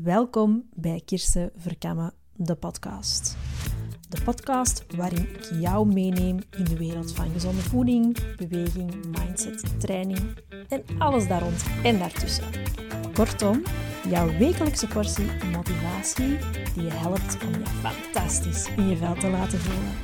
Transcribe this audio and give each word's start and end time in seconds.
Welkom 0.00 0.68
bij 0.74 1.02
Kirsten 1.04 1.50
Verkamme, 1.56 2.12
de 2.36 2.54
podcast. 2.54 3.36
De 4.08 4.22
podcast 4.24 4.96
waarin 4.96 5.34
ik 5.34 5.44
jou 5.60 5.86
meeneem 5.86 6.38
in 6.50 6.64
de 6.64 6.76
wereld 6.76 7.12
van 7.12 7.30
gezonde 7.32 7.60
voeding, 7.60 8.36
beweging, 8.36 9.18
mindset, 9.18 9.80
training 9.80 10.20
en 10.68 10.82
alles 10.98 11.28
daar 11.28 11.42
rond 11.42 11.64
en 11.82 11.98
daartussen. 11.98 12.44
Kortom, 13.14 13.62
jouw 14.08 14.38
wekelijkse 14.38 14.86
portie 14.86 15.46
motivatie 15.52 16.38
die 16.74 16.82
je 16.82 16.92
helpt 16.92 17.44
om 17.44 17.50
je 17.50 17.66
fantastisch 17.66 18.68
in 18.76 18.88
je 18.88 18.96
vel 18.96 19.14
te 19.14 19.30
laten 19.30 19.58
voelen. 19.58 19.94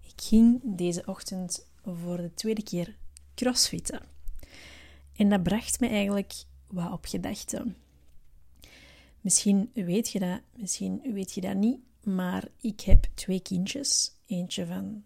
Ik 0.00 0.22
ging 0.22 0.60
deze 0.64 1.02
ochtend 1.06 1.66
voor 1.84 2.16
de 2.16 2.34
tweede 2.34 2.62
keer 2.62 2.96
crossfitten. 3.34 4.00
En 5.16 5.28
dat 5.28 5.42
bracht 5.42 5.80
me 5.80 5.88
eigenlijk 5.88 6.34
wat 6.66 6.92
op 6.92 7.04
gedachten. 7.04 7.76
Misschien 9.24 9.70
weet 9.74 10.10
je 10.10 10.18
dat, 10.18 10.40
misschien 10.56 11.00
weet 11.12 11.32
je 11.32 11.40
dat 11.40 11.56
niet, 11.56 11.78
maar 12.02 12.48
ik 12.60 12.80
heb 12.80 13.06
twee 13.14 13.40
kindjes. 13.40 14.12
Eentje 14.26 14.66
van 14.66 15.02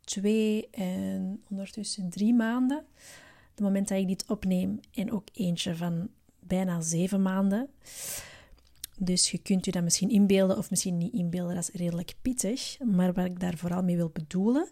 twee 0.00 0.70
en 0.70 1.42
ondertussen 1.50 2.10
drie 2.10 2.34
maanden, 2.34 2.78
op 2.78 2.84
het 3.54 3.60
moment 3.60 3.88
dat 3.88 3.98
ik 3.98 4.06
dit 4.06 4.24
opneem, 4.26 4.80
en 4.94 5.12
ook 5.12 5.28
eentje 5.32 5.76
van 5.76 6.08
bijna 6.40 6.80
zeven 6.80 7.22
maanden. 7.22 7.68
Dus 8.98 9.30
je 9.30 9.38
kunt 9.38 9.64
je 9.64 9.70
dat 9.70 9.82
misschien 9.82 10.10
inbeelden 10.10 10.58
of 10.58 10.70
misschien 10.70 10.98
niet 10.98 11.12
inbeelden, 11.12 11.54
dat 11.54 11.68
is 11.68 11.80
redelijk 11.80 12.14
pittig. 12.22 12.78
Maar 12.78 13.12
wat 13.12 13.24
ik 13.24 13.40
daar 13.40 13.56
vooral 13.56 13.82
mee 13.82 13.96
wil 13.96 14.10
bedoelen, 14.12 14.70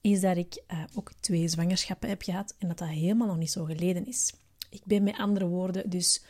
is 0.00 0.20
dat 0.20 0.36
ik 0.36 0.62
uh, 0.72 0.84
ook 0.94 1.12
twee 1.20 1.48
zwangerschappen 1.48 2.08
heb 2.08 2.22
gehad 2.22 2.54
en 2.58 2.68
dat 2.68 2.78
dat 2.78 2.88
helemaal 2.88 3.26
nog 3.26 3.38
niet 3.38 3.50
zo 3.50 3.64
geleden 3.64 4.06
is. 4.06 4.32
Ik 4.70 4.82
ben 4.84 5.02
met 5.02 5.16
andere 5.16 5.46
woorden 5.46 5.90
dus 5.90 6.24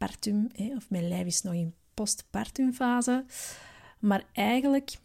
postpartum, 0.00 0.48
hè, 0.52 0.76
of 0.76 0.90
mijn 0.90 1.08
lijf 1.08 1.26
is 1.26 1.42
nog 1.42 1.54
in 1.54 1.74
postpartumfase. 1.94 3.24
Maar 3.98 4.24
eigenlijk, 4.32 4.98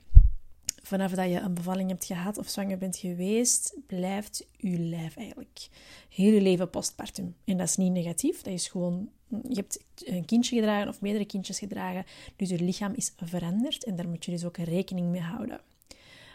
vanaf 0.82 1.12
dat 1.12 1.30
je 1.30 1.40
een 1.40 1.54
bevalling 1.54 1.90
hebt 1.90 2.06
gehad 2.06 2.38
of 2.38 2.50
zwanger 2.50 2.78
bent 2.78 2.98
geweest, 2.98 3.76
blijft 3.88 4.48
je 4.58 4.80
lijf 4.80 5.16
eigenlijk 5.16 5.70
heel 6.10 6.34
je 6.34 6.42
leven 6.42 6.70
postpartum. 6.70 7.36
En 7.46 7.58
dat 7.58 7.68
is 7.68 7.76
niet 7.76 7.92
negatief, 7.92 8.42
dat 8.42 8.54
is 8.54 8.68
gewoon, 8.68 9.10
je 9.28 9.56
hebt 9.56 9.86
een 10.06 10.26
kindje 10.26 10.56
gedragen 10.56 10.88
of 10.88 11.02
meerdere 11.02 11.26
kindjes 11.26 11.60
gedragen, 11.60 12.06
dus 12.36 12.50
je 12.50 12.60
lichaam 12.60 12.94
is 12.94 13.14
veranderd 13.16 13.84
en 13.84 13.96
daar 13.96 14.08
moet 14.08 14.26
je 14.26 14.32
dus 14.32 14.46
ook 14.46 14.58
rekening 14.58 15.08
mee 15.08 15.22
houden. 15.22 15.60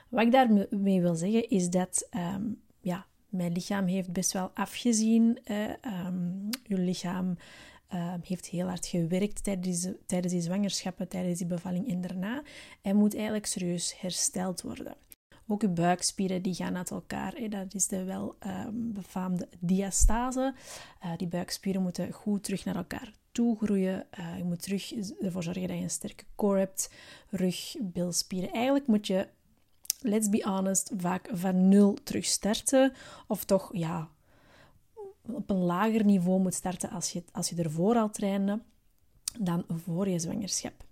Wat 0.09 0.23
ik 0.23 0.33
daarmee 0.33 1.01
wil 1.01 1.15
zeggen 1.15 1.49
is 1.49 1.71
dat 1.71 2.09
um, 2.35 2.61
ja, 2.81 3.07
mijn 3.29 3.53
lichaam 3.53 3.87
heeft 3.87 4.13
best 4.13 4.33
wel 4.33 4.51
afgezien. 4.55 5.39
Um, 5.85 6.49
uw 6.69 6.77
lichaam 6.77 7.37
uh, 7.95 8.15
heeft 8.23 8.47
heel 8.47 8.67
hard 8.67 8.87
gewerkt 8.87 9.45
tijdens 9.45 9.89
tijdens 10.07 10.33
die 10.33 10.43
zwangerschappen, 10.43 11.09
tijdens 11.09 11.39
die 11.39 11.47
bevalling 11.47 11.89
en 11.89 12.01
daarna. 12.01 12.43
En 12.83 12.97
moet 12.97 13.15
eigenlijk 13.15 13.47
serieus 13.47 14.01
hersteld 14.01 14.63
worden. 14.63 14.97
Ook 15.47 15.63
uw 15.63 15.73
buikspieren 15.73 16.43
die 16.43 16.55
gaan 16.55 16.77
uit 16.77 16.91
elkaar. 16.91 17.35
Hè. 17.35 17.49
Dat 17.49 17.75
is 17.75 17.87
de 17.87 18.05
wel 18.05 18.37
um, 18.47 18.93
befaamde 18.93 19.49
diastase. 19.59 20.55
Uh, 21.05 21.11
die 21.17 21.29
buikspieren 21.29 21.83
moeten 21.83 22.13
goed 22.13 22.45
terug 22.45 22.65
naar 22.65 22.77
elkaar 22.77 23.13
toe 23.33 23.57
groeien. 23.57 24.07
Uh, 24.19 24.37
je 24.37 24.45
moet 24.45 24.63
terug 24.63 24.93
ervoor 25.21 25.43
zorgen 25.43 25.69
dat 25.69 25.77
je 25.77 25.83
een 25.83 25.91
sterke 25.91 26.25
core 26.35 26.59
hebt. 26.59 26.91
Rug, 27.31 27.77
bilspieren. 27.81 28.53
Eigenlijk 28.53 28.87
moet 28.87 29.07
je 29.07 29.29
let's 30.03 30.29
be 30.29 30.43
honest, 30.43 30.91
vaak 30.97 31.29
van 31.33 31.69
nul 31.69 31.99
terug 32.03 32.25
starten. 32.25 32.93
Of 33.27 33.45
toch, 33.45 33.71
ja, 33.73 34.09
op 35.27 35.51
een 35.51 35.63
lager 35.63 36.05
niveau 36.05 36.41
moet 36.41 36.55
starten 36.55 36.91
als 36.91 37.13
je, 37.13 37.23
als 37.33 37.49
je 37.49 37.57
ervoor 37.63 37.97
al 37.97 38.11
trainde 38.11 38.61
dan 39.39 39.65
voor 39.69 40.09
je 40.09 40.19
zwangerschap. 40.19 40.85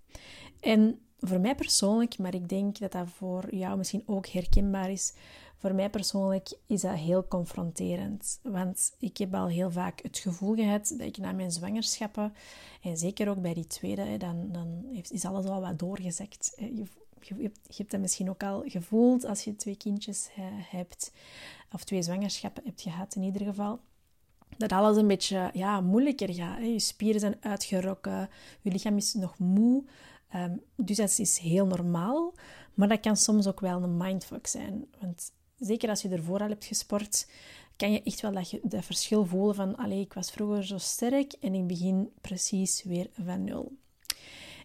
En 0.61 0.99
voor 1.21 1.41
mij 1.41 1.55
persoonlijk, 1.55 2.19
maar 2.19 2.35
ik 2.35 2.49
denk 2.49 2.79
dat 2.79 2.93
dat 2.93 3.09
voor 3.09 3.55
jou 3.55 3.77
misschien 3.77 4.03
ook 4.07 4.27
herkenbaar 4.27 4.91
is. 4.91 5.15
Voor 5.57 5.75
mij 5.75 5.91
persoonlijk 5.91 6.59
is 6.67 6.81
dat 6.81 6.95
heel 6.95 7.29
confronterend. 7.29 8.39
Want 8.43 8.95
ik 8.99 9.17
heb 9.17 9.35
al 9.35 9.47
heel 9.49 9.71
vaak 9.71 10.03
het 10.03 10.19
gevoel 10.19 10.55
gehad 10.55 10.89
dat 10.89 11.07
ik 11.07 11.17
na 11.17 11.33
mijn 11.33 11.51
zwangerschappen, 11.51 12.35
en 12.83 12.97
zeker 12.97 13.29
ook 13.29 13.41
bij 13.41 13.55
die 13.55 13.67
tweede, 13.67 14.17
dan, 14.17 14.53
dan 14.53 14.85
is 15.11 15.25
alles 15.25 15.45
al 15.45 15.61
wat 15.61 15.79
doorgezakt. 15.79 16.53
Je, 16.57 16.85
je, 17.21 17.51
hebt 17.77 17.91
dat 17.91 18.01
misschien 18.01 18.31
ook 18.31 18.43
al 18.43 18.63
gevoeld 18.67 19.25
als 19.25 19.45
je 19.45 19.57
twee 19.57 19.77
kindjes 19.77 20.29
hebt, 20.71 21.13
of 21.73 21.85
twee 21.85 22.03
zwangerschappen 22.03 22.65
hebt 22.65 22.83
gehad 22.83 23.15
in 23.15 23.23
ieder 23.23 23.43
geval. 23.43 23.81
Dat 24.57 24.73
alles 24.73 24.97
een 24.97 25.07
beetje 25.07 25.51
ja, 25.53 25.81
moeilijker 25.81 26.35
gaat. 26.35 26.59
Je 26.61 26.79
spieren 26.79 27.21
zijn 27.21 27.37
uitgerokken, 27.41 28.29
je 28.61 28.71
lichaam 28.71 28.97
is 28.97 29.15
nog 29.15 29.39
moe. 29.39 29.85
Ehm, 30.29 30.57
dus 30.77 30.97
dat 30.97 31.19
is 31.19 31.39
heel 31.39 31.67
normaal, 31.67 32.35
maar 32.75 32.89
dat 32.89 33.01
kan 33.01 33.17
soms 33.17 33.47
ook 33.47 33.61
wel 33.61 33.83
een 33.83 33.97
mindfuck 33.97 34.47
zijn. 34.47 34.87
Want 35.01 35.33
zeker 35.59 35.89
als 35.89 36.03
je 36.03 36.09
ervoor 36.09 36.41
al 36.41 36.49
hebt 36.49 36.65
gesport, 36.65 37.29
kan 37.77 37.93
je 37.93 38.03
echt 38.03 38.21
wel 38.21 38.33
dat, 38.33 38.51
je, 38.51 38.61
dat 38.63 38.85
verschil 38.85 39.25
voelen 39.25 39.55
van 39.55 39.77
allee, 39.77 40.01
ik 40.01 40.13
was 40.13 40.31
vroeger 40.31 40.67
zo 40.67 40.79
sterk 40.79 41.33
en 41.33 41.55
ik 41.55 41.67
begin 41.67 42.11
precies 42.21 42.83
weer 42.83 43.07
van 43.13 43.45
nul. 43.45 43.77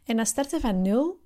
En 0.03 0.17
dat 0.17 0.27
starten 0.27 0.61
van 0.61 0.81
nul, 0.81 1.19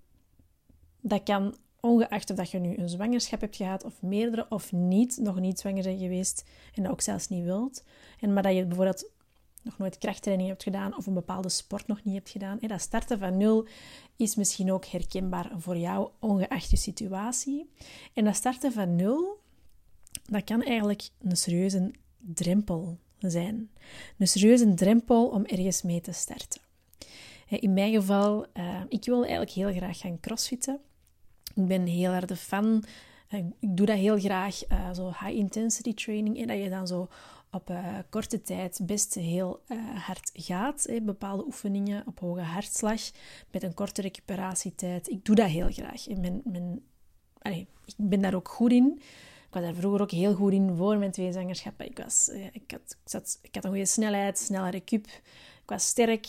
dat 1.02 1.24
kan 1.24 1.56
ongeacht 1.82 2.30
of 2.30 2.38
dat 2.38 2.52
je 2.52 2.60
nu 2.60 2.78
een 2.78 2.90
zwangerschap 2.90 3.42
hebt 3.42 3.56
gehad 3.56 3.84
of 3.84 4.02
meerdere 4.02 4.46
of 4.50 4.72
niet, 4.72 5.18
nog 5.22 5.40
niet 5.40 5.60
zwanger 5.60 5.84
zijn 5.84 5.98
geweest 5.98 6.46
en 6.76 6.84
dat 6.84 6.92
ook 6.92 7.02
zelfs 7.02 7.28
niet 7.28 7.44
wilt. 7.44 7.84
En 8.20 8.34
maar 8.34 8.44
dat 8.44 8.56
je 8.56 8.66
bijvoorbeeld 8.66 9.10
nog 9.62 9.78
nooit 9.78 9.98
krachttraining 9.98 10.50
hebt 10.50 10.64
gedaan 10.64 10.98
of 10.98 11.06
een 11.06 11.14
bepaalde 11.14 11.50
sport 11.50 11.88
nog 11.88 12.04
niet 12.04 12.16
hebt 12.16 12.30
gedaan. 12.30 12.58
Dat 12.62 12.82
starten 12.82 13.20
van 13.20 13.38
nul 13.38 13.68
is 14.16 14.36
misschien 14.36 14.72
ook 14.72 14.86
herkenbaar 14.86 15.52
voor 15.58 15.78
jou, 15.78 16.10
ongeacht 16.20 16.70
je 16.70 16.78
situatie. 16.78 17.70
En 18.14 18.24
dat 18.24 18.36
starten 18.36 18.72
van 18.72 18.96
nul, 18.96 19.40
dat 20.26 20.44
kan 20.44 20.64
eigenlijk 20.64 21.10
een 21.22 21.38
serieuze 21.38 21.92
drempel 22.18 22.98
zijn. 23.20 23.70
Een 24.18 24.28
serieuze 24.28 24.74
drempel 24.74 25.28
om 25.28 25.46
ergens 25.46 25.82
mee 25.82 26.02
te 26.02 26.12
starten. 26.12 26.62
In 27.50 27.74
mijn 27.74 27.94
geval, 27.94 28.46
uh, 28.54 28.82
ik 28.90 29.06
wil 29.06 29.22
eigenlijk 29.22 29.52
heel 29.52 29.74
graag 29.74 30.00
gaan 30.00 30.20
crossfitten. 30.20 30.80
Ik 31.58 31.68
ben 31.68 31.86
heel 31.86 32.12
erg 32.12 32.26
de 32.26 32.36
fan. 32.36 32.84
Eh, 33.28 33.40
ik 33.60 33.78
doe 33.78 33.86
dat 33.86 33.98
heel 33.98 34.20
graag, 34.20 34.70
uh, 34.72 34.94
zo 34.94 35.08
high 35.08 35.36
intensity 35.36 35.94
training. 35.94 36.40
En 36.40 36.48
dat 36.48 36.58
je 36.58 36.70
dan 36.70 36.88
zo 36.88 37.08
op 37.52 37.70
uh, 37.70 37.98
korte 38.10 38.42
tijd 38.42 38.80
best 38.84 39.14
heel 39.14 39.62
hard 39.94 40.32
gaat. 40.34 40.84
Hè. 40.84 41.02
Bepaalde 41.02 41.46
oefeningen 41.46 42.04
op 42.06 42.20
hoge 42.20 42.42
hartslag 42.42 43.02
met 43.52 43.64
een 43.64 43.74
korte 43.74 44.02
recuperatietijd. 44.02 45.10
Ik 45.10 45.26
doe 45.26 45.36
dat 45.36 45.48
heel 45.48 45.72
graag. 45.72 46.08
En 46.08 46.20
mijn, 46.20 46.42
mijn, 46.44 46.82
ik 47.86 48.10
ben 48.10 48.22
daar 48.22 48.34
ook 48.36 48.50
goed 48.50 48.72
in. 48.72 49.02
Ik 49.48 49.54
was 49.54 49.64
daar 49.64 49.74
vroeger 49.74 50.02
ook 50.02 50.12
heel 50.12 50.34
goed 50.36 50.52
in 50.52 50.76
voor 50.76 50.98
mijn 50.98 51.12
twee 51.12 51.32
zwangerschappen. 51.32 51.86
Ik, 51.86 51.98
was, 51.98 52.30
ik, 52.52 52.72
had, 52.72 52.98
ik, 53.24 53.38
ik 53.42 53.56
had 53.56 53.64
een 53.64 53.70
goede 53.70 53.86
snelheid, 53.86 54.38
snelle 54.38 54.70
recup. 54.70 55.08
Ik 55.68 55.74
was 55.74 55.86
sterk. 55.86 56.28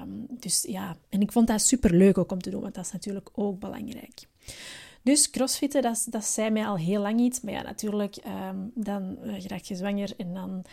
Um, 0.00 0.26
dus 0.30 0.62
ja, 0.68 0.96
en 1.08 1.20
ik 1.20 1.32
vond 1.32 1.46
dat 1.46 1.60
super 1.60 1.94
leuk 1.94 2.18
ook 2.18 2.32
om 2.32 2.40
te 2.40 2.50
doen, 2.50 2.60
want 2.60 2.74
dat 2.74 2.84
is 2.84 2.92
natuurlijk 2.92 3.28
ook 3.34 3.58
belangrijk. 3.58 4.26
Dus 5.02 5.30
crossfitten, 5.30 5.82
dat, 5.82 6.06
dat 6.10 6.24
zei 6.24 6.50
mij 6.50 6.66
al 6.66 6.76
heel 6.76 7.00
lang 7.00 7.20
iets. 7.20 7.40
Maar 7.40 7.52
ja, 7.52 7.62
natuurlijk, 7.62 8.16
um, 8.48 8.72
dan 8.74 9.18
uh, 9.24 9.40
je 9.40 9.74
zwanger 9.74 10.12
en 10.16 10.34
dan 10.34 10.64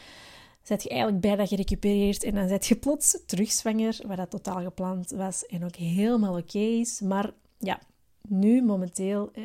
zet 0.62 0.84
je 0.84 0.90
eigenlijk 0.90 1.22
bijna 1.22 1.46
gerecupereerd 1.46 2.24
en 2.24 2.36
dan 2.36 2.48
zet 2.48 2.66
je 2.66 2.76
plots 2.76 3.18
terug 3.26 3.52
zwanger, 3.52 4.00
waar 4.06 4.18
dat 4.18 4.30
totaal 4.30 4.64
gepland 4.64 5.12
was 5.12 5.46
en 5.46 5.64
ook 5.64 5.76
helemaal 5.76 6.38
oké 6.38 6.60
is. 6.60 7.00
Maar 7.00 7.32
ja, 7.58 7.80
nu 8.22 8.64
momenteel, 8.64 9.32
eh, 9.34 9.44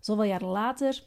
zoveel 0.00 0.24
jaar 0.24 0.44
later, 0.44 1.04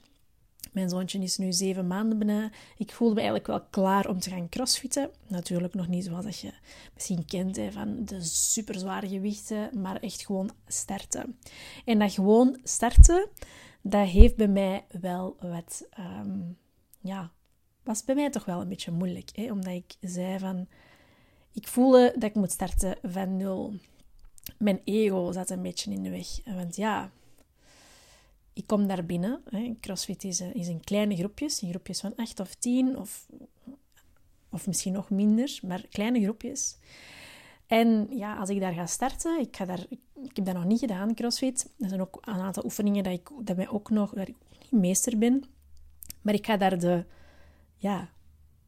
mijn 0.73 0.89
zoontje 0.89 1.19
is 1.19 1.37
nu 1.37 1.53
zeven 1.53 1.87
maanden 1.87 2.17
bijna. 2.17 2.51
Ik 2.77 2.91
voelde 2.91 3.13
me 3.13 3.21
eigenlijk 3.21 3.49
wel 3.49 3.67
klaar 3.69 4.09
om 4.09 4.19
te 4.19 4.29
gaan 4.29 4.49
crossfitten. 4.49 5.09
Natuurlijk 5.27 5.73
nog 5.73 5.87
niet 5.87 6.05
zoals 6.05 6.25
dat 6.25 6.39
je 6.39 6.53
misschien 6.93 7.25
kent 7.25 7.55
hè, 7.55 7.71
van 7.71 8.05
de 8.05 8.21
super 8.21 8.79
zware 8.79 9.07
gewichten, 9.07 9.81
maar 9.81 9.95
echt 9.95 10.25
gewoon 10.25 10.51
starten. 10.67 11.37
En 11.85 11.99
dat 11.99 12.11
gewoon 12.11 12.59
starten, 12.63 13.29
dat 13.81 14.07
heeft 14.07 14.35
bij 14.35 14.47
mij 14.47 14.85
wel 15.01 15.35
wat, 15.39 15.87
um, 15.99 16.57
ja, 16.99 17.31
was 17.83 18.03
bij 18.03 18.15
mij 18.15 18.29
toch 18.29 18.45
wel 18.45 18.61
een 18.61 18.69
beetje 18.69 18.91
moeilijk. 18.91 19.29
Hè, 19.33 19.51
omdat 19.51 19.73
ik 19.73 19.95
zei 19.99 20.39
van, 20.39 20.67
ik 21.51 21.67
voelde 21.67 22.13
dat 22.13 22.29
ik 22.29 22.35
moet 22.35 22.51
starten 22.51 22.97
van 23.03 23.37
nul. 23.37 23.73
Mijn 24.57 24.81
ego 24.83 25.31
zat 25.31 25.49
een 25.49 25.61
beetje 25.61 25.91
in 25.91 26.03
de 26.03 26.09
weg. 26.09 26.55
Want 26.55 26.75
ja, 26.75 27.11
ik 28.53 28.67
kom 28.67 28.87
daar 28.87 29.05
binnen. 29.05 29.41
Hè. 29.49 29.75
CrossFit 29.81 30.23
is, 30.23 30.41
is 30.41 30.67
in 30.67 30.83
kleine 30.83 31.15
groepjes, 31.15 31.61
in 31.61 31.69
groepjes 31.69 31.99
van 31.99 32.15
acht 32.15 32.39
of 32.39 32.55
tien, 32.55 32.97
of, 32.97 33.27
of 34.49 34.67
misschien 34.67 34.93
nog 34.93 35.09
minder, 35.09 35.59
maar 35.61 35.85
kleine 35.89 36.21
groepjes. 36.21 36.77
En 37.67 38.07
ja, 38.09 38.35
als 38.35 38.49
ik 38.49 38.59
daar 38.59 38.73
ga 38.73 38.85
starten, 38.85 39.39
ik, 39.39 39.55
ga 39.55 39.65
daar, 39.65 39.85
ik 40.23 40.35
heb 40.35 40.45
dat 40.45 40.53
nog 40.53 40.65
niet 40.65 40.79
gedaan, 40.79 41.13
CrossFit. 41.13 41.69
Er 41.79 41.89
zijn 41.89 42.01
ook 42.01 42.17
een 42.21 42.33
aantal 42.33 42.63
oefeningen 42.63 43.03
dat 43.03 43.13
ik 43.13 43.29
dat 43.41 43.55
mij 43.55 43.69
ook 43.69 43.89
nog, 43.89 44.13
dat 44.13 44.27
ik 44.27 44.35
niet 44.59 44.81
meester 44.81 45.17
ben. 45.17 45.43
Maar 46.21 46.33
ik 46.33 46.45
ga 46.45 46.57
daar 46.57 46.79
de, 46.79 47.05
ja, 47.77 48.09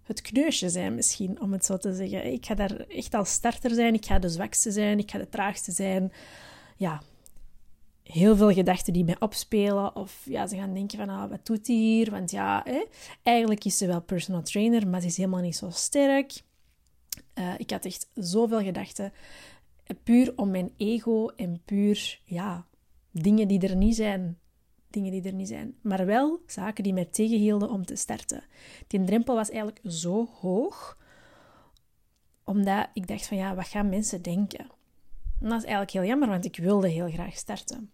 het 0.04 0.22
kneusje 0.22 0.70
zijn 0.70 0.96
misschien, 0.96 1.42
om 1.42 1.52
het 1.52 1.66
zo 1.66 1.78
te 1.78 1.94
zeggen. 1.94 2.32
Ik 2.32 2.46
ga 2.46 2.56
daar 2.56 2.78
echt 2.80 3.14
als 3.14 3.32
starter 3.32 3.72
zijn, 3.72 3.94
ik 3.94 4.06
ga 4.06 4.20
de 4.20 4.30
zwakste 4.30 4.72
zijn, 4.72 5.00
ik 5.00 5.12
ga 5.12 5.18
de 5.18 5.30
traagste 5.30 5.72
zijn. 5.72 6.12
Ja, 6.76 7.02
heel 8.06 8.36
veel 8.36 8.52
gedachten 8.52 8.94
die 8.94 9.04
mij 9.04 9.20
opspelen. 9.20 9.96
Of 9.96 10.22
ja, 10.26 10.48
ze 10.48 10.56
gaan 10.56 10.74
denken 10.74 10.98
van, 10.98 11.10
ah, 11.10 11.30
wat 11.30 11.46
doet 11.46 11.68
hij 11.68 11.76
hier? 11.76 12.12
Want 12.12 12.32
ja, 12.32 12.62
hè, 12.64 12.86
eigenlijk 13.24 13.66
is 13.66 13.78
ze 13.78 13.88
wel 13.88 14.02
personal 14.02 14.42
trainer, 14.42 14.88
maar 14.88 15.02
ze 15.02 15.08
is 15.08 15.18
helemaal 15.18 15.42
niet 15.42 15.56
zo 15.56 15.70
sterk. 15.70 16.42
Uh, 17.36 17.54
ik 17.58 17.70
had 17.70 17.86
echt 17.86 18.10
zoveel 18.14 18.62
gedachten. 18.62 19.14
Puur 20.04 20.34
om 20.36 20.52
mijn 20.52 20.74
ego 20.78 21.28
en 21.28 21.62
puur, 21.66 22.20
ja, 22.24 22.66
dingen 23.12 23.48
die 23.48 23.68
er 23.68 23.76
niet 23.76 23.96
zijn. 23.96 24.40
Dingen 24.90 25.12
die 25.12 25.24
er 25.24 25.34
niet 25.34 25.48
zijn. 25.48 25.76
Maar 25.82 26.06
wel 26.06 26.40
zaken 26.48 26.84
die 26.84 26.94
mij 26.94 27.06
tegenhielden 27.06 27.70
om 27.70 27.86
te 27.86 27.96
starten. 27.96 28.44
Die 28.88 29.04
drempel 29.04 29.36
was 29.36 29.50
eigenlijk 29.50 29.80
zo 29.88 30.28
hoog, 30.42 30.98
omdat 32.44 32.88
ik 32.94 33.08
dacht 33.08 33.28
van, 33.28 33.38
ja, 33.38 33.56
wat 33.56 33.68
gaan 33.68 33.90
mensen 33.90 34.22
denken? 34.22 34.68
Dat 35.40 35.52
is 35.52 35.64
eigenlijk 35.64 35.92
heel 35.92 36.04
jammer, 36.04 36.28
want 36.28 36.46
ik 36.46 36.58
wilde 36.58 36.88
heel 36.88 37.10
graag 37.10 37.36
starten. 37.36 37.92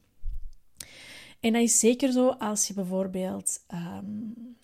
En 1.40 1.54
dat 1.54 1.62
is 1.62 1.80
zeker 1.80 2.12
zo 2.12 2.30
als 2.30 2.68
je 2.68 2.74
bijvoorbeeld 2.74 3.66
um, 3.74 4.56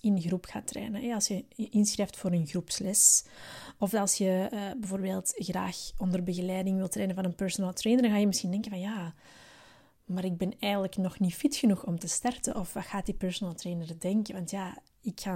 in 0.00 0.20
groep 0.20 0.44
gaat 0.44 0.66
trainen. 0.66 1.14
Als 1.14 1.28
je 1.28 1.44
inschrijft 1.56 2.16
voor 2.16 2.32
een 2.32 2.46
groepsles. 2.46 3.24
Of 3.78 3.94
als 3.94 4.14
je 4.14 4.48
uh, 4.52 4.60
bijvoorbeeld 4.80 5.32
graag 5.36 5.76
onder 5.98 6.22
begeleiding 6.22 6.76
wilt 6.76 6.92
trainen 6.92 7.14
van 7.16 7.24
een 7.24 7.34
personal 7.34 7.72
trainer. 7.72 8.02
Dan 8.02 8.12
ga 8.12 8.18
je 8.18 8.26
misschien 8.26 8.50
denken 8.50 8.70
van 8.70 8.80
ja, 8.80 9.14
maar 10.04 10.24
ik 10.24 10.36
ben 10.36 10.52
eigenlijk 10.58 10.96
nog 10.96 11.18
niet 11.18 11.34
fit 11.34 11.56
genoeg 11.56 11.86
om 11.86 11.98
te 11.98 12.08
starten. 12.08 12.56
Of 12.56 12.72
wat 12.72 12.84
gaat 12.84 13.06
die 13.06 13.14
personal 13.14 13.54
trainer 13.54 13.98
denken? 13.98 14.34
Want 14.34 14.50
ja, 14.50 14.78
ik 15.00 15.20
ga 15.20 15.32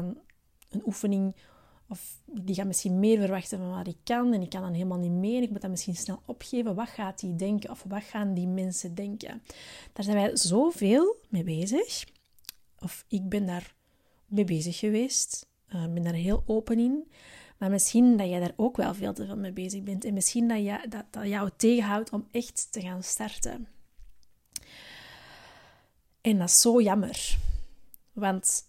een 0.69 0.83
oefening 0.87 1.35
of 1.90 2.20
die 2.25 2.54
gaat 2.54 2.66
misschien 2.66 2.98
meer 2.98 3.19
verwachten 3.19 3.58
van 3.58 3.70
wat 3.70 3.87
ik 3.87 3.96
kan 4.04 4.32
en 4.32 4.42
ik 4.42 4.50
kan 4.50 4.62
dan 4.62 4.72
helemaal 4.72 4.98
niet 4.98 5.10
meer. 5.10 5.42
Ik 5.42 5.50
moet 5.50 5.60
dat 5.60 5.70
misschien 5.70 5.96
snel 5.96 6.22
opgeven. 6.26 6.75
Wat 6.75 6.88
gaat 6.88 7.20
die 7.20 7.37
denken 7.37 7.70
of 7.70 7.84
wat 7.88 8.02
gaan 8.02 8.34
die 8.34 8.46
mensen 8.46 8.94
denken? 8.94 9.42
Daar 9.92 10.04
zijn 10.04 10.16
wij 10.16 10.37
zoveel 10.37 11.16
mee 11.28 11.44
bezig. 11.44 12.04
Of 12.78 13.04
ik 13.08 13.28
ben 13.28 13.46
daar 13.46 13.75
mee 14.26 14.44
bezig 14.44 14.78
geweest. 14.78 15.48
Uh, 15.69 15.87
ben 15.87 16.02
daar 16.02 16.12
heel 16.12 16.42
open 16.46 16.78
in. 16.78 17.10
Maar 17.58 17.70
misschien 17.70 18.16
dat 18.16 18.28
jij 18.28 18.40
daar 18.40 18.54
ook 18.56 18.76
wel 18.76 18.94
veel 18.94 19.12
te 19.12 19.26
veel 19.26 19.37
mee 19.37 19.52
bezig 19.52 19.82
bent. 19.82 20.04
En 20.04 20.14
misschien 20.14 20.48
dat, 20.48 20.58
je, 20.58 20.87
dat, 20.88 21.04
dat 21.10 21.26
jou 21.26 21.50
tegenhoudt 21.56 22.12
om 22.12 22.28
echt 22.31 22.72
te 22.72 22.81
gaan 22.81 23.02
starten. 23.02 23.69
En 26.20 26.38
dat 26.38 26.48
is 26.48 26.60
zo 26.60 26.81
jammer. 26.81 27.38
Want 28.12 28.64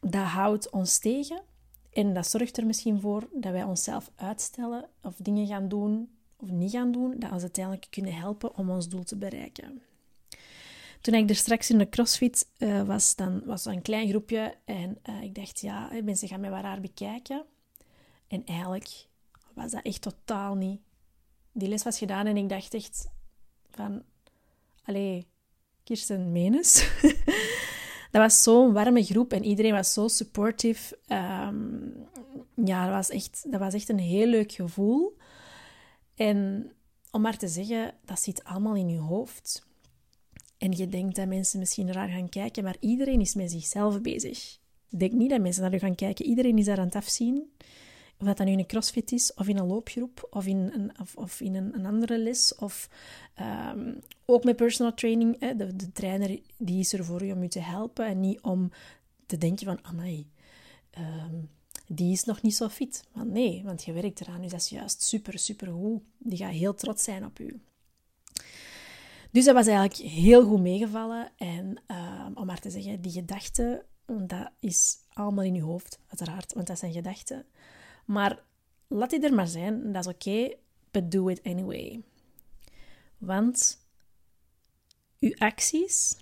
dat 0.00 0.24
houdt 0.24 0.70
ons 0.70 0.98
tegen 0.98 1.42
en 1.94 2.14
dat 2.14 2.26
zorgt 2.26 2.56
er 2.56 2.66
misschien 2.66 3.00
voor 3.00 3.28
dat 3.32 3.52
wij 3.52 3.64
onszelf 3.64 4.10
uitstellen 4.16 4.88
of 5.02 5.14
dingen 5.16 5.46
gaan 5.46 5.68
doen 5.68 6.08
of 6.36 6.50
niet 6.50 6.70
gaan 6.70 6.92
doen, 6.92 7.14
dat 7.18 7.30
ons 7.30 7.42
uiteindelijk 7.42 7.86
kunnen 7.90 8.14
helpen 8.14 8.56
om 8.56 8.70
ons 8.70 8.88
doel 8.88 9.04
te 9.04 9.16
bereiken. 9.16 9.82
Toen 11.00 11.14
ik 11.14 11.28
er 11.28 11.36
straks 11.36 11.70
in 11.70 11.78
de 11.78 11.88
crossfit 11.88 12.48
uh, 12.58 12.82
was, 12.82 13.14
dan 13.14 13.42
was 13.44 13.62
dat 13.62 13.74
een 13.74 13.82
klein 13.82 14.08
groepje 14.08 14.54
en 14.64 14.98
uh, 15.08 15.22
ik 15.22 15.34
dacht, 15.34 15.60
ja, 15.60 15.90
mensen 16.04 16.28
gaan 16.28 16.40
mij 16.40 16.50
wat 16.50 16.62
raar 16.62 16.80
bekijken. 16.80 17.44
En 18.26 18.44
eigenlijk 18.44 19.06
was 19.54 19.70
dat 19.70 19.82
echt 19.82 20.02
totaal 20.02 20.54
niet. 20.54 20.80
Die 21.52 21.68
les 21.68 21.82
was 21.82 21.98
gedaan 21.98 22.26
en 22.26 22.36
ik 22.36 22.48
dacht 22.48 22.74
echt 22.74 23.08
van, 23.70 24.02
allee, 24.84 25.26
Kirsten 25.84 26.32
Menes. 26.32 26.88
dat 28.14 28.22
was 28.22 28.42
zo'n 28.42 28.72
warme 28.72 29.02
groep 29.02 29.32
en 29.32 29.44
iedereen 29.44 29.72
was 29.72 29.92
zo 29.92 30.08
supportive. 30.08 30.98
Um, 31.08 31.92
ja, 32.64 32.84
dat 32.84 32.94
was, 32.94 33.10
echt, 33.10 33.46
dat 33.50 33.60
was 33.60 33.74
echt 33.74 33.88
een 33.88 33.98
heel 33.98 34.26
leuk 34.26 34.52
gevoel. 34.52 35.16
En 36.14 36.70
om 37.10 37.20
maar 37.20 37.36
te 37.36 37.48
zeggen, 37.48 37.94
dat 38.04 38.20
zit 38.20 38.44
allemaal 38.44 38.74
in 38.74 38.88
je 38.88 38.98
hoofd. 38.98 39.66
En 40.58 40.72
je 40.72 40.88
denkt 40.88 41.16
dat 41.16 41.26
mensen 41.26 41.58
misschien 41.58 41.92
raar 41.92 42.08
gaan 42.08 42.28
kijken, 42.28 42.64
maar 42.64 42.76
iedereen 42.80 43.20
is 43.20 43.34
met 43.34 43.50
zichzelf 43.50 44.00
bezig. 44.00 44.58
Ik 44.90 44.98
denk 44.98 45.12
niet 45.12 45.30
dat 45.30 45.40
mensen 45.40 45.62
naar 45.62 45.72
je 45.72 45.78
gaan 45.78 45.94
kijken. 45.94 46.24
Iedereen 46.24 46.58
is 46.58 46.64
daar 46.64 46.78
aan 46.78 46.84
het 46.84 46.94
afzien. 46.94 47.52
Of 48.28 48.34
dat 48.34 48.46
nu 48.46 48.52
in 48.52 48.58
een 48.58 48.66
crossfit 48.66 49.12
is, 49.12 49.34
of 49.34 49.48
in 49.48 49.58
een 49.58 49.66
loopgroep, 49.66 50.28
of 50.30 50.46
in 50.46 50.70
een, 50.74 50.92
of, 51.00 51.16
of 51.16 51.40
in 51.40 51.54
een, 51.54 51.74
een, 51.74 51.86
andere 51.86 52.18
les. 52.18 52.54
Of 52.54 52.88
um, 53.74 53.98
ook 54.24 54.44
met 54.44 54.56
personal 54.56 54.94
training. 54.94 55.38
De, 55.38 55.76
de, 55.76 55.92
trainer 55.92 56.40
die 56.58 56.78
is 56.78 56.92
er 56.92 57.04
voor 57.04 57.24
je 57.24 57.34
om 57.34 57.42
je 57.42 57.48
te 57.48 57.60
helpen. 57.60 58.06
En 58.06 58.20
niet 58.20 58.40
om 58.40 58.70
te 59.26 59.38
denken 59.38 59.66
van, 59.66 59.82
ah 59.82 59.92
nee, 59.92 60.26
um, 60.98 61.50
die 61.86 62.12
is 62.12 62.24
nog 62.24 62.42
niet 62.42 62.54
zo 62.54 62.68
fit. 62.68 63.04
Maar 63.12 63.26
nee, 63.26 63.62
want 63.64 63.84
je 63.84 63.92
werkt 63.92 64.20
eraan. 64.20 64.42
Dus 64.42 64.50
dat 64.50 64.60
is 64.60 64.68
juist 64.68 65.02
super, 65.02 65.38
super 65.38 65.72
goed. 65.72 66.02
Die 66.18 66.38
gaat 66.38 66.52
heel 66.52 66.74
trots 66.74 67.04
zijn 67.04 67.24
op 67.24 67.38
u. 67.38 67.60
Dus 69.30 69.44
dat 69.44 69.54
was 69.54 69.66
eigenlijk 69.66 70.10
heel 70.10 70.44
goed 70.44 70.60
meegevallen. 70.60 71.30
En 71.36 71.82
um, 71.86 72.36
om 72.36 72.46
maar 72.46 72.60
te 72.60 72.70
zeggen, 72.70 73.00
die 73.00 73.12
gedachten, 73.12 73.84
dat 74.06 74.50
is 74.60 74.96
allemaal 75.12 75.44
in 75.44 75.54
je 75.54 75.62
hoofd, 75.62 75.98
uiteraard. 76.08 76.52
Want 76.52 76.66
dat 76.66 76.78
zijn 76.78 76.92
gedachten. 76.92 77.46
Maar 78.04 78.42
laat 78.88 79.10
die 79.10 79.20
er 79.20 79.34
maar 79.34 79.46
zijn, 79.46 79.92
dat 79.92 80.06
is 80.06 80.12
oké, 80.12 80.54
but 80.90 81.10
do 81.10 81.28
it 81.28 81.42
anyway. 81.42 82.02
Want 83.18 83.78
uw 85.18 85.34
acties, 85.38 86.16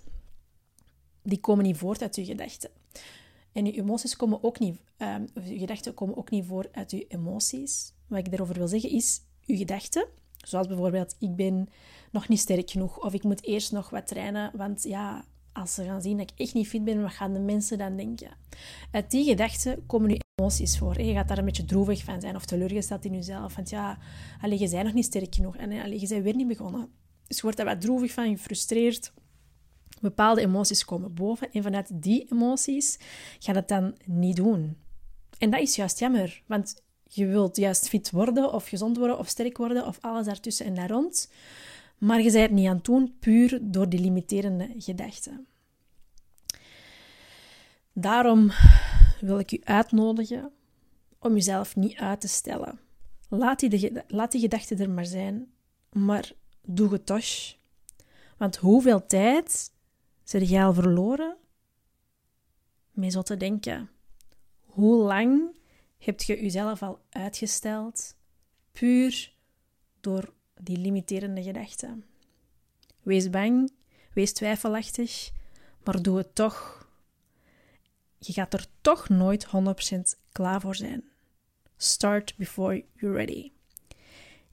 die 1.21 1.39
komen 1.39 1.65
niet 1.65 1.77
voort 1.77 2.01
uit 2.01 2.15
uw 2.15 2.25
gedachten. 2.25 2.69
En 3.51 3.65
uw 3.65 3.71
emoties 3.71 4.15
komen 4.15 4.43
ook 4.43 4.59
niet, 4.59 4.79
um, 4.97 5.27
uw 5.33 5.57
gedachten 5.57 5.93
komen 5.93 6.17
ook 6.17 6.29
niet 6.29 6.45
voort 6.45 6.73
uit 6.75 6.91
uw 6.91 7.03
emoties. 7.07 7.93
Wat 8.07 8.19
ik 8.19 8.29
daarover 8.29 8.55
wil 8.55 8.67
zeggen 8.67 8.89
is, 8.89 9.21
uw 9.45 9.57
gedachten, 9.57 10.07
zoals 10.37 10.67
bijvoorbeeld, 10.67 11.15
ik 11.19 11.35
ben 11.35 11.69
nog 12.11 12.27
niet 12.27 12.39
sterk 12.39 12.69
genoeg, 12.69 12.99
of 12.99 13.13
ik 13.13 13.23
moet 13.23 13.43
eerst 13.43 13.71
nog 13.71 13.89
wat 13.89 14.07
trainen, 14.07 14.51
want 14.57 14.83
ja, 14.83 15.25
als 15.53 15.73
ze 15.73 15.83
gaan 15.83 16.01
zien 16.01 16.17
dat 16.17 16.31
ik 16.31 16.39
echt 16.39 16.53
niet 16.53 16.67
fit 16.67 16.83
ben, 16.83 17.01
wat 17.01 17.11
gaan 17.11 17.33
de 17.33 17.39
mensen 17.39 17.77
dan 17.77 17.97
denken? 17.97 18.31
Uit 18.91 19.11
die 19.11 19.25
gedachten 19.25 19.85
komen 19.85 20.09
nu 20.09 20.17
emoties 20.35 20.77
voor. 20.77 21.01
Je 21.01 21.13
gaat 21.13 21.27
daar 21.27 21.37
een 21.37 21.45
beetje 21.45 21.65
droevig 21.65 22.03
van 22.03 22.21
zijn 22.21 22.35
of 22.35 22.45
teleurgesteld 22.45 23.05
in 23.05 23.13
jezelf. 23.13 23.55
Want 23.55 23.69
ja, 23.69 23.97
alleen 24.41 24.59
je 24.59 24.69
bent 24.69 24.83
nog 24.83 24.93
niet 24.93 25.05
sterk 25.05 25.35
genoeg 25.35 25.57
en 25.57 25.71
alleen 25.71 25.99
je 25.99 26.07
bent 26.07 26.23
weer 26.23 26.35
niet 26.35 26.47
begonnen. 26.47 26.89
Dus 27.27 27.35
je 27.35 27.41
wordt 27.41 27.57
daar 27.57 27.65
wat 27.65 27.81
droevig 27.81 28.11
van, 28.11 28.37
gefrustreerd. 28.37 29.13
Bepaalde 30.01 30.41
emoties 30.41 30.85
komen 30.85 31.13
boven 31.13 31.51
en 31.51 31.63
vanuit 31.63 31.89
die 31.93 32.27
emoties 32.31 32.99
gaat 33.39 33.55
het 33.55 33.67
dan 33.67 33.95
niet 34.05 34.35
doen. 34.35 34.77
En 35.37 35.49
dat 35.49 35.59
is 35.59 35.75
juist 35.75 35.99
jammer, 35.99 36.43
want 36.47 36.81
je 37.03 37.25
wilt 37.25 37.57
juist 37.57 37.89
fit 37.89 38.11
worden 38.11 38.53
of 38.53 38.67
gezond 38.67 38.97
worden 38.97 39.17
of 39.17 39.27
sterk 39.27 39.57
worden 39.57 39.85
of 39.85 39.97
alles 40.01 40.25
daartussen 40.25 40.65
en 40.65 40.73
daar 40.73 40.89
rond. 40.89 41.31
Maar 42.03 42.21
je 42.21 42.31
bent 42.31 42.35
het 42.35 42.51
niet 42.51 42.67
aan 42.67 42.75
het 42.75 42.85
doen 42.85 43.15
puur 43.19 43.59
door 43.61 43.89
die 43.89 43.99
limiterende 43.99 44.69
gedachten. 44.77 45.47
Daarom 47.93 48.51
wil 49.19 49.39
ik 49.39 49.51
u 49.51 49.61
uitnodigen 49.63 50.51
om 51.19 51.35
uzelf 51.35 51.75
niet 51.75 51.97
uit 51.97 52.21
te 52.21 52.27
stellen. 52.27 52.79
Laat 53.29 53.59
die, 53.59 54.01
laat 54.07 54.31
die 54.31 54.41
gedachten 54.41 54.79
er 54.79 54.89
maar 54.89 55.05
zijn, 55.05 55.51
maar 55.91 56.31
doe 56.61 56.91
het 56.91 57.05
toch. 57.05 57.55
Want 58.37 58.55
hoeveel 58.55 59.05
tijd 59.05 59.71
zit 60.23 60.49
jij 60.49 60.65
al 60.65 60.73
verloren 60.73 61.35
mee 62.91 63.09
zo 63.09 63.21
te 63.21 63.37
denken? 63.37 63.89
Hoe 64.65 64.95
lang 64.95 65.57
heb 65.97 66.21
je 66.21 66.41
jezelf 66.41 66.81
al 66.81 66.99
uitgesteld 67.09 68.15
puur 68.71 69.33
door 69.99 70.33
die 70.63 70.77
limiterende 70.77 71.43
gedachten? 71.43 72.05
Wees 73.01 73.29
bang, 73.29 73.71
wees 74.13 74.33
twijfelachtig, 74.33 75.31
maar 75.83 76.01
doe 76.01 76.17
het 76.17 76.35
toch 76.35 76.83
je 78.25 78.33
gaat 78.33 78.53
er 78.53 78.65
toch 78.81 79.09
nooit 79.09 79.47
100% 79.47 79.49
klaar 80.31 80.61
voor 80.61 80.75
zijn. 80.75 81.03
Start 81.77 82.35
before 82.37 82.85
you're 82.95 83.17
ready. 83.17 83.51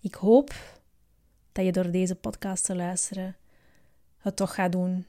Ik 0.00 0.14
hoop 0.14 0.54
dat 1.52 1.64
je 1.64 1.72
door 1.72 1.90
deze 1.90 2.14
podcast 2.14 2.64
te 2.64 2.76
luisteren 2.76 3.36
het 4.16 4.36
toch 4.36 4.54
gaat 4.54 4.72
doen. 4.72 5.06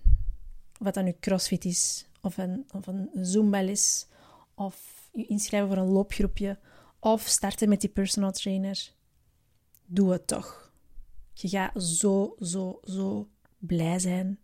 Wat 0.77 0.93
dan 0.93 1.03
nu 1.03 1.15
crossfit 1.19 1.65
is, 1.65 2.05
of 2.21 2.37
een, 2.37 2.65
of 2.71 2.87
een 2.87 3.09
zumba 3.13 3.59
is, 3.59 4.07
of 4.53 5.09
je 5.13 5.25
inschrijven 5.25 5.69
voor 5.69 5.77
een 5.77 5.91
loopgroepje, 5.91 6.59
of 6.99 7.21
starten 7.21 7.69
met 7.69 7.81
die 7.81 7.89
personal 7.89 8.31
trainer. 8.31 8.93
Doe 9.85 10.11
het 10.11 10.27
toch. 10.27 10.70
Je 11.41 11.49
gaat 11.49 11.83
zo, 11.83 12.35
zo, 12.39 12.79
zo 12.83 13.29
blij 13.57 13.99
zijn. 13.99 14.39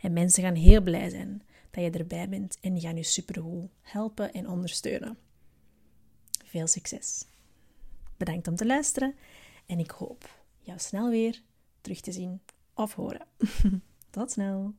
En 0.00 0.12
mensen 0.12 0.42
gaan 0.42 0.54
heel 0.54 0.80
blij 0.80 1.10
zijn 1.10 1.42
dat 1.70 1.84
je 1.84 1.90
erbij 1.90 2.28
bent 2.28 2.58
en 2.60 2.72
die 2.72 2.82
gaan 2.82 2.96
je 2.96 3.02
supergoed 3.02 3.70
helpen 3.80 4.32
en 4.32 4.48
ondersteunen. 4.48 5.18
Veel 6.44 6.66
succes! 6.66 7.26
Bedankt 8.16 8.48
om 8.48 8.56
te 8.56 8.66
luisteren 8.66 9.14
en 9.66 9.78
ik 9.78 9.90
hoop 9.90 10.38
jou 10.58 10.78
snel 10.78 11.10
weer 11.10 11.42
terug 11.80 12.00
te 12.00 12.12
zien 12.12 12.40
of 12.74 12.94
horen. 12.94 13.26
Tot 14.10 14.30
snel! 14.30 14.74